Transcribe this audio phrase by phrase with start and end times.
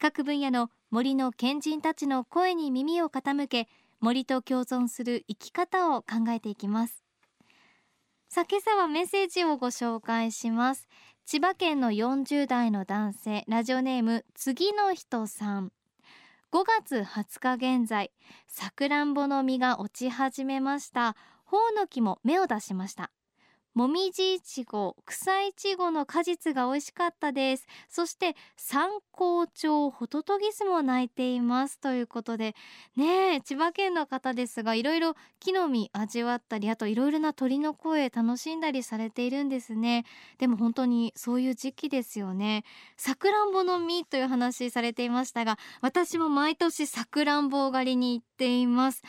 [0.00, 3.68] 各分野の森の賢人たちの声に耳を傾け
[4.00, 7.02] 森と共存する生き方を考えていきます。
[8.28, 10.86] さあ今朝はメッセージをご紹介します。
[11.26, 15.72] 千葉県の40代の男性ラジオネーム次の人さん。
[16.52, 18.12] 5月20日現在
[18.46, 21.16] さくらんぼの実が落ち始めました。
[21.44, 23.10] ほうの木も芽を出しました。
[23.74, 27.66] もみじいちご草いちごの果実が美味しかったです。
[27.88, 32.54] そして三高町ホトトギスも鳴いていますということで
[32.96, 40.04] ねえ千葉県の方ですがいろいろ木の実味わったりあといろいろな鳥の声楽しんだりされているんですね。
[40.38, 42.64] でも本当にそういう時期ですよね。
[42.96, 49.02] さくらんぼの実という話されていましたが私も毎年さくらんぼ狩りに行っています。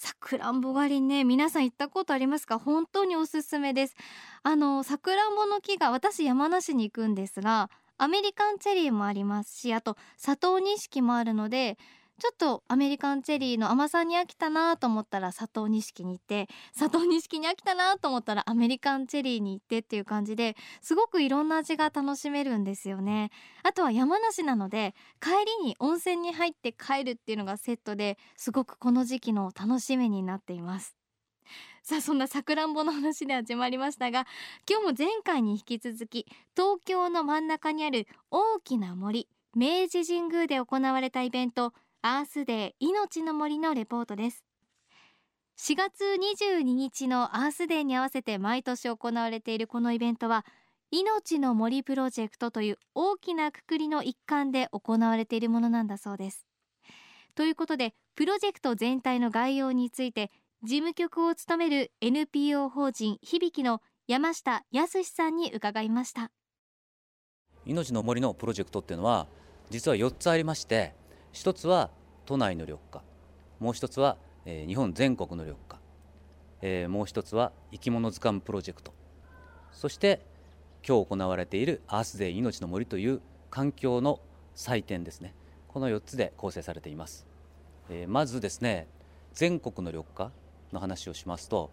[0.00, 2.60] さくらんぼ狩りね皆さん行ったことありますか？
[2.60, 3.96] 本当におすすめです。
[4.44, 11.78] あのさくらんぼの木が私山梨に行くんですがアメリカンチェリーもありますしあと佐藤錦もあるので
[12.20, 23.30] ちょっとアメリカンチェリーの甘さに飽きたなと思ったら佐藤錦に行って佐藤錦に飽きたなと思ったらアメリカンチェリーに行ってっていう感じですごくいろんな味が楽しめるんですよね。
[23.62, 25.30] あとは山梨なので帰
[25.62, 30.96] りに温泉に入って帰るっていうのがセットですごくこの時期の楽しみになっています。
[31.84, 34.26] さあそんなさくらんぼの話で始まりましたが
[34.68, 44.44] 今日も前回に引き続き東京の真ん中にある大きな森明治神宮で行われたイベントアースデー命の森のレポートです。
[45.58, 50.46] 4月22日のアースデーに合わせて毎年行われているこのイベントは
[50.92, 56.46] 命の森プロジェクトという大きなくくりの一環で行われているものなんだそうです。
[57.34, 60.30] ということでプロジェクト全体の概要について
[60.62, 66.30] 事務局を務める NPO 法人響の山下康さんに伺いました。
[67.66, 69.26] 命の森のプロジェクトっていうのは
[69.68, 70.94] 実は4つありまして
[71.38, 71.90] 一つは
[72.26, 73.02] 都内の緑化。
[73.60, 75.78] もう一つは、えー、日本全国の緑化、
[76.62, 78.92] えー、もう一つは生き物図鑑プロジェクト。
[79.70, 80.26] そして
[80.84, 84.18] 今日行われているアースデー命の森という環境の
[84.56, 85.32] 祭典ですね。
[85.68, 87.24] この4つで構成されています、
[87.88, 88.88] えー、まずですね
[89.32, 90.32] 全国の緑化
[90.72, 91.70] の話をしますと、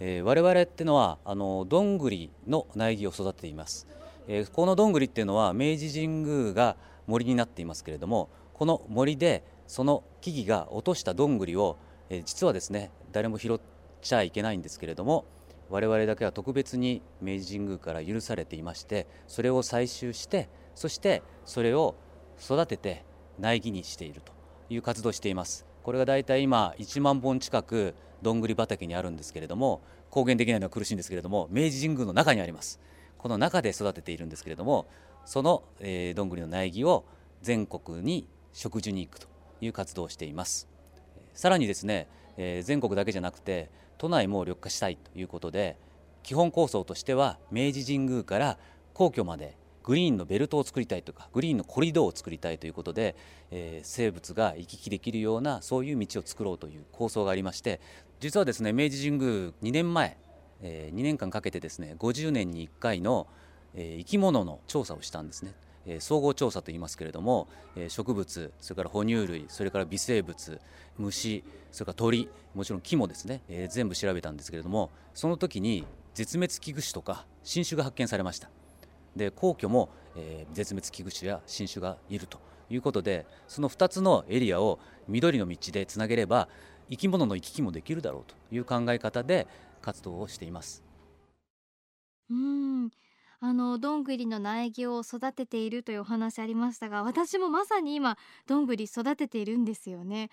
[0.00, 3.86] えー、我々ってのはあのどんぐりの苗木を育てています、
[4.26, 6.76] えー、このどんぐりっていうのは明治神宮が
[7.06, 11.78] 森になっていますけれどもこの森でその木々が落としたどんぐりを、
[12.10, 13.60] え実はですね誰も拾っ
[14.02, 15.26] ちゃいけないんですけれども
[15.70, 21.94] 我々だけは特別に明治神宮から許されていましてそれを採集してそしてそれを
[22.42, 23.04] 育てて
[23.38, 24.32] 苗木にしていると
[24.70, 25.64] いう活動をしています。
[25.84, 32.80] これが大体今1万本近くどんぐり畑にあるんですけれども公言できないのは苦しいんですけれども明治神宮の中にあります。
[33.18, 34.88] この中で育てているんですけれども
[35.24, 37.04] その、えー、どんぐりの苗木を
[37.42, 39.28] 全国に植樹に行くと
[39.60, 40.68] いう活動をしています
[41.34, 45.76] さらにですね、え、全国だけじゃなくて都内も緑化したいということで
[46.22, 48.58] 基本構想としては明治神宮から
[48.92, 49.56] 皇居まで
[49.88, 53.16] グリーンのベルトを作りたいとかグリーンのコリドーを作りたいということで、
[53.50, 57.80] えー、生物が行き来できるようなそういう道を作ろうという構想がありまして
[58.20, 59.30] 実はですね明治神宮
[59.62, 60.18] 2年前、
[60.60, 63.28] えー、2年間かけてですね50年に1回の、
[63.74, 65.54] えー、生き物の調査をしたんですね。
[65.88, 70.60] え総合調査といいますけれども、え植物それから哺乳類それから微生物
[70.98, 75.84] 虫それから鳥もちろん木もですね、え全部調べたんですけれどもその時に
[76.14, 78.50] 絶滅危惧種とか新種が発見されました
[79.16, 82.38] で皇居も、え絶滅危惧種や新種がいると
[82.70, 84.78] いうことでその2つのエリアを
[85.08, 86.48] 緑の道でつなげれば
[86.90, 89.46] 生き物の行き来もできるだろうという考え方で
[89.80, 90.82] 活動をしています。
[92.30, 92.90] うん
[93.40, 100.30] あのどんぐりの苗木を育てているというお話ありましたが私もまさに今どんぐり育てているんですよね。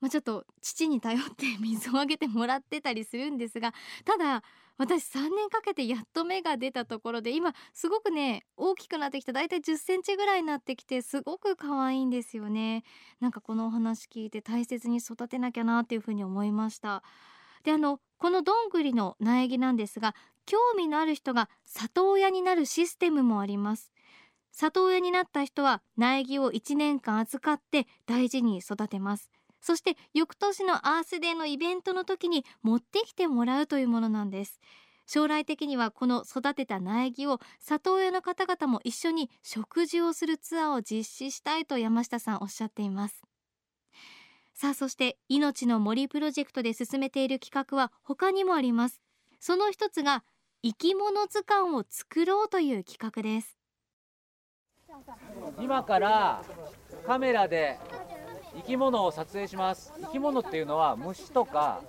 [0.00, 3.72] まあ、ちょっと父に頼って水をあげてもらってたりするんですが
[4.04, 4.42] ただ
[4.78, 12.84] 私3年かけてやっと芽が出たところで今すごくね大きくなってきただいたい10センチぐらいになってきてすごく可愛いんですよね
[13.20, 17.02] なんかこのお話聞いて大切に育てなきゃなっていうふうに思いました
[17.64, 20.14] であのこのどんぐりの苗木なんですが
[20.46, 23.92] 興味のある人が里親になるシステムもあります。
[24.52, 29.30] 里親になった人は苗木を1年間預かって大事に育てます。
[29.60, 34.60] そして翌年のアースデーのイベントの時に持ってきてもらうというものなんです。
[35.06, 43.22] 将来的にはこの育てた苗木を里親の方々も一緒に食事をするツアーを実施したいと山下さんおっしゃっています。
[44.54, 49.02] さあそして命の森プロジェクトで進めている企画は他にもあります。
[49.38, 50.24] その一つが
[50.62, 53.56] 生き物図鑑を作ろうという企画です。
[55.60, 56.42] 今から
[57.06, 57.78] カメラで
[58.56, 59.92] 生き物を撮影します。
[60.00, 61.82] 生き物っていうのは虫とか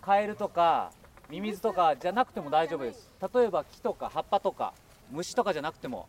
[0.00, 0.36] カエル。
[0.36, 0.92] とか
[1.28, 3.10] ミミズとかじゃなくても大丈夫です。
[3.34, 4.72] 例えば木とか葉っぱとか
[5.10, 6.08] 虫とかじゃなくても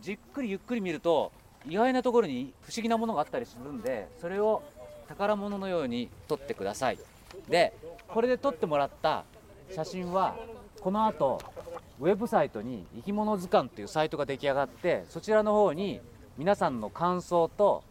[0.00, 1.30] じっくりゆっくり見ると
[1.68, 4.62] 意外なところに不思議なものがあったりするんでそれを
[5.06, 6.98] 宝物のように撮ってください。
[7.48, 7.72] で
[8.08, 9.24] これで撮ってもらった
[9.70, 10.36] 写真は
[10.80, 11.40] この後
[12.00, 16.00] ウェブサイトに生き物図鑑っていうサイトが出来上がってそちらの方に
[16.36, 17.82] 皆さんの感想と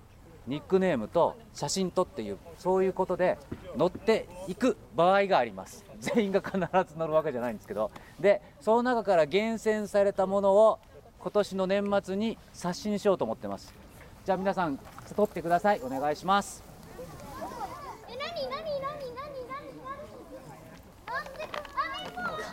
[0.47, 3.37] ニックネームと写真とっていうそういうことで
[3.77, 5.83] 載っていく場合があります。
[5.99, 7.91] 全員が必ず載るわけじゃないんですけど。
[8.19, 10.79] でその中から厳選されたものを
[11.19, 13.73] 今年の年末に刷新しようと思ってます。
[14.25, 14.79] じゃあ皆さん
[15.15, 15.81] 撮ってください。
[15.81, 16.66] お願いします。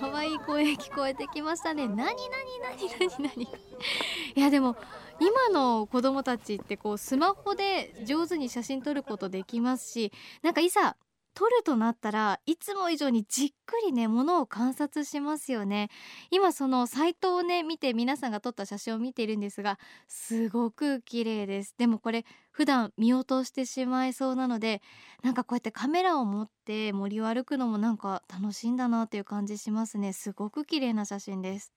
[0.04, 1.88] 可愛い声聞こえてきましたね。
[1.88, 3.42] 何何何何何
[4.36, 4.76] いやでも
[5.18, 10.12] 今の子供たちってこうスマホで上手に写真撮ることできますし、
[10.42, 10.96] なんかいざ
[11.34, 15.90] 撮るとなったらいつも以上にじっくりねものを観察しますよね。
[16.31, 21.75] 今そのサイトをね見て皆さんが撮った写真を見ているんですがすごく綺麗です。
[21.76, 24.81] でもこれ普段見落としてしまいそうなので
[25.22, 30.12] なんかこうやってカメラを持って森を歩くのもなんか楽しいんだなという感じしますね。
[30.12, 31.72] すごく綺麗な写真です。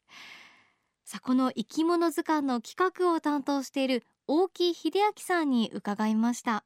[1.04, 6.65] さあこの生き物図鑑の企画を担当している大木秀明さんに伺いました。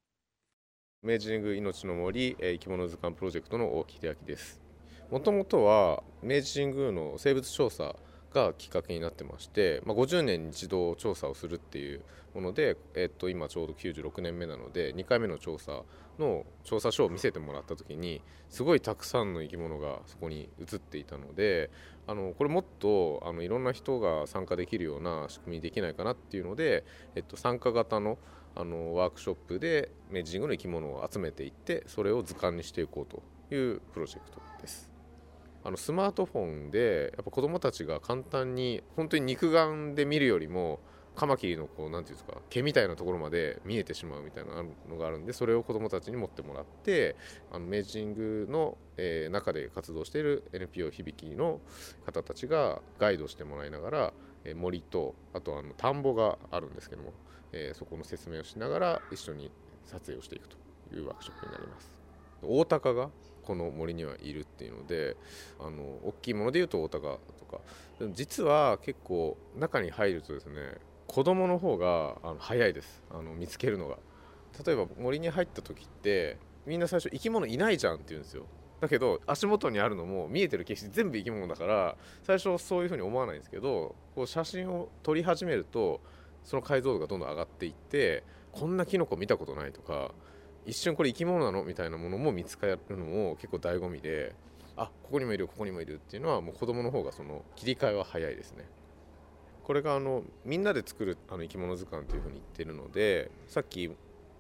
[1.04, 4.62] 明治神宮命の森生き物図鑑プロジェクトの大木秀明です。
[5.10, 7.96] もともとは明治神宮の生物調査
[8.32, 12.04] がきっかけになってまして、まあ、50年に一度調査をするっていう
[12.36, 15.82] もので、えっと、今ちょうど96年目なので2回目の調査
[16.20, 21.72] の調査書を見せてもらった時にすごいたくさんの生き物がそこに映っていたので
[22.06, 26.84] あのこれもっとあのいろんな人が参加できるような仕組みできないかなっていうので、
[27.16, 28.20] えっと、参加型の
[28.56, 33.24] あのワークショップで明治神宮の生き物を集めていってそれを図鑑にしていこうと
[33.56, 34.90] いうプロジェクトです。
[35.64, 40.80] あのスマートフォンでやっぱ子どもたちが簡単に本当に肉眼で見るよりも
[41.16, 47.16] カマキリのこうなんていうんですか毛みたいなところまで見えてしまうみたいなのがあるんでそれを子どもたちに持ってもらって
[47.52, 51.60] あの明治神宮の、えー、中で活動している NPO 響の
[52.06, 57.14] 方たちがガイドしてもらいながら、え、森とあとあの田んぼがあるんですけども
[57.54, 59.52] えー、そこの説明をしながら一緒に
[59.86, 60.58] 撮影をしていくと
[60.96, 61.92] いうワークショップになります。
[62.44, 63.10] オオタカが
[63.44, 65.18] この森にはいるっていうので
[65.60, 67.60] あの大きいものでいうとオオタカとか
[68.14, 70.76] 実は結構中に入るとですね
[71.08, 73.04] 子供の方があの早いです。
[73.12, 73.98] あの見つけるのが。
[74.66, 78.46] 例えば森に入った時ってみんな最初生き物いないじゃんって言うんですよ。
[78.82, 86.02] だけど足元にあるのも見えてる景色全部生き物だから最初そういうふうに思わないんですけどこう写真を撮り始めると
[86.44, 90.12] その解像度がどんどん上がっていってこんなキノコ見たことないとか
[90.66, 94.34] 一瞬これ生き物なのみたいなものも見つかるのも結構醍醐味で
[94.76, 98.66] あここにもいるここにもいるっていうのはもう子供の方がその切り替えは早いですね。
[99.64, 103.92] これがあのみんなで作るあの生き物図鑑というふうに言ってるのでさっき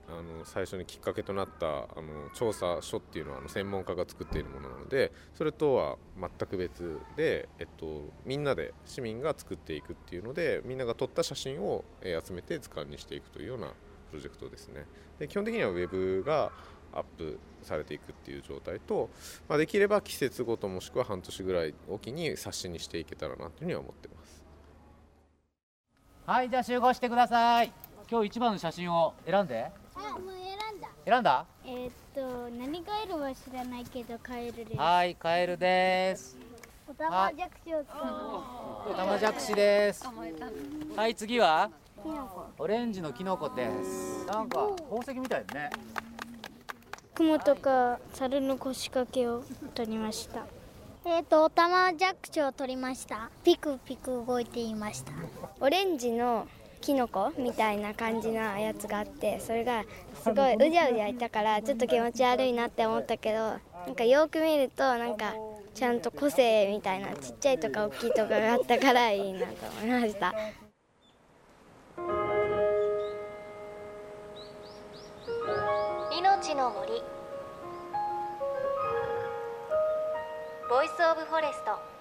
[0.08, 13.68] あの最初にきっかけとなったあの調査書っていうのはあの専門家が作っているものなのでそれとは全く別で、えっと、みんなで市民が作っていくっていうのでみんなが撮った写真を、え集めて図鑑にしていくというような
[14.10, 14.86] プロジェクトですね。
[15.20, 16.52] で基本的にはウェブが
[16.94, 19.10] アップされていくっていう状態と、
[19.48, 24.44] まあ、できれば季節ごともしくは半年ぐらいおきに冊子にしていけたらなというふうには思ってます。
[26.26, 27.72] はいじゃあ集合してください。
[28.10, 29.81] 今日一番の写真を選んで。
[30.08, 30.88] あ、もう選んだ。
[31.06, 31.46] 選んだ？
[31.66, 34.78] えー、っと、何カエルは知らないけど、カエルです。
[34.78, 36.38] はいカエルです
[36.88, 38.92] おたまじゃくしを使う。
[38.92, 40.06] オタマジャクシです
[40.96, 41.70] はい次は？
[42.04, 42.28] キノ
[42.58, 42.64] コ。
[42.64, 45.70] オレンジのキノコですなんか宝石みたいね
[47.16, 49.44] 雲とか猿の腰掛けを
[49.76, 50.46] 取りました。
[51.06, 53.30] えー、っと、おたまじゃくしを取りました。
[53.44, 55.12] ピクピク動いていました。
[55.60, 56.48] オレンジの
[56.82, 59.84] キノコみたいな感じなやつがあってそれが
[60.24, 63.60] すごいうじゃうじゃいたからちょっと気持ち悪いなって思ったけどな
[63.92, 65.34] んかよく見るとなんか
[65.74, 70.34] ちゃんと個性みたいなちっちゃいとか大きいとかがあったからいいなと思いました。
[76.18, 77.02] 命の森。
[80.70, 82.01] Voice of Forest。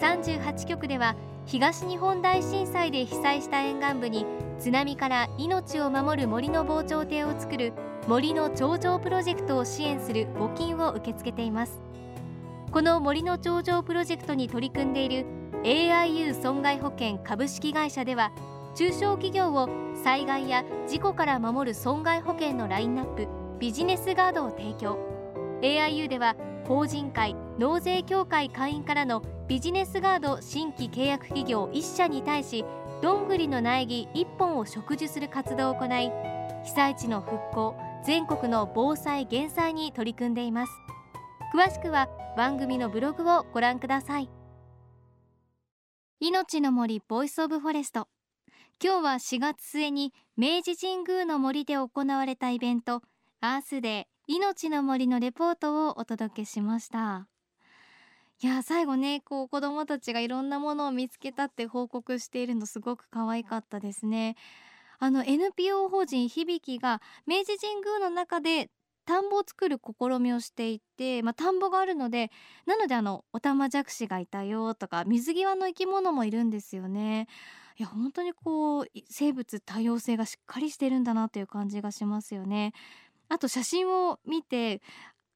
[0.00, 4.26] 38局では東日本大震災で被災した沿岸部に
[4.58, 7.72] 津波から命を守る森の防潮堤を作る
[8.06, 11.80] 森の長城プロジェクトを支援する募金を受け付けています。
[12.70, 15.26] この森の長城プロジェクトに取り組んでいる
[15.62, 18.32] AIU 損害保険株式会社では
[18.74, 19.68] 中小企業を
[20.02, 23.28] 災害や事故から守る損害保険のラインナップ
[23.60, 24.98] ビジネスガードを提供。
[25.62, 26.34] AIU では
[26.66, 32.64] 法人会納税協会会員からのビジネスガード新規契約企業1社に対し
[33.02, 36.10] どんぐりの苗木1本を植樹する活動を行い
[36.64, 40.72] 被災地の復興全国の防災減災に取り組んでいます。
[41.54, 44.28] 詳しくは番組のブログをご覧ください。
[46.20, 48.08] 命の森 Voice of Forest。
[48.82, 53.02] 今日は4月末に明治神宮の森で行われたイベント
[53.40, 57.28] アースデー命の森のレポートをお届けしました。
[58.44, 64.36] いや最後ねこう子どもたちがいろんなものを見つけたって報告しているのすごく可愛かったですね。
[64.98, 68.68] あの NPO 法人響が明治神宮の中で
[69.06, 72.30] 田んぼを作る試みをしていて、まあ、田んぼがあるので
[72.66, 77.28] なのであのオタマジャクシがいたよとか水際の生き物もいるんですよね。
[77.78, 82.74] いや本当にこう生物多様性がしっかりしてるんだなという感じがしますよね。
[83.30, 84.82] あと写真を見て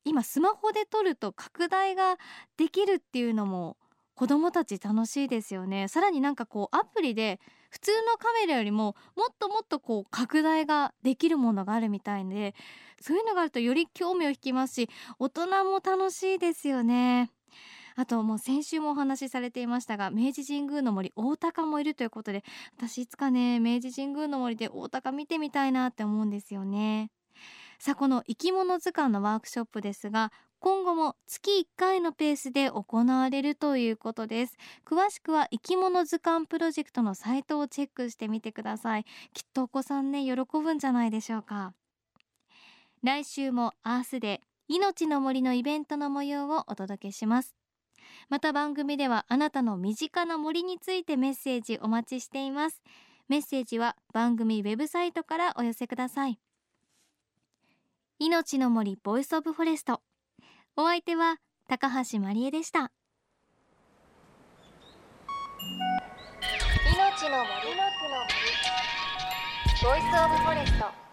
[0.08, 2.16] 今スマホで撮ると拡大が
[2.56, 3.76] できるっていうのも
[4.14, 5.86] 子どもたち楽しいですよね。
[5.86, 7.38] さらになんかこうアプリで
[7.70, 12.54] 普通のカメラよりももっともっとこう拡大ができるものがあるみたいで
[13.00, 17.30] そういうのがあるとより興味を引きますし大人も楽しいですよね。
[17.94, 22.44] あともう先週もお話しされていましたが明治神宮の森大鷹もいるということで
[22.76, 27.10] 私いつかね明治神宮の森で大鷹見てみたいなって思うんですよね。
[27.78, 34.56] さあこの生き物図鑑のワークショップですが今後も月1回のペースで行われるということです。
[34.85, 39.04] 詳しくは生き物図鑑プロジェクトのサイトをチェックしてみてください。
[39.32, 41.75] きっとお子さんね喜ぶんじゃないでしょうか。
[43.04, 47.54] 来週もアースデー命の森のイベントの模様をお届けします。
[48.28, 52.82] また番組ではあなたの身近な森についてメッセージお待ちしています。
[53.28, 56.40] メッセージは番組ウェブサイトからお寄せください。
[58.20, 60.00] 命の森 Voice of Forest。
[60.76, 61.37] お相手は
[61.68, 62.90] 高橋真理恵でした。
[66.92, 67.48] 命の森。
[69.84, 71.07] ボイスオブフォレスト。